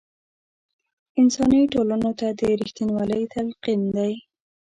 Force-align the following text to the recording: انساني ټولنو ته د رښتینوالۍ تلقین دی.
انساني 1.19 1.61
ټولنو 1.73 2.11
ته 2.19 2.27
د 2.39 2.41
رښتینوالۍ 2.61 3.23
تلقین 3.33 3.81
دی. 3.95 4.13